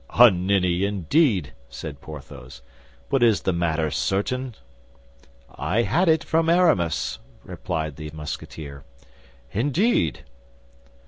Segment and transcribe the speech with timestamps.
[0.17, 2.63] "A ninny, indeed!" said Porthos;
[3.07, 4.55] "but is the matter certain?"
[5.53, 8.83] "I had it from Aramis," replied the Musketeer.
[9.51, 10.23] "Indeed?"